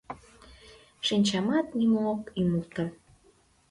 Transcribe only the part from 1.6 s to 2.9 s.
нимо ок ӱмылтӧ.